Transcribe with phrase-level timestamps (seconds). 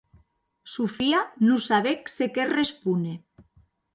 [0.75, 1.19] Sofia
[1.49, 3.17] non sabec se qué respóner.